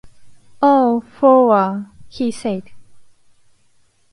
"Oh, 0.63 0.99
Fowler," 1.01 1.91
he 2.09 2.31
said. 2.31 2.71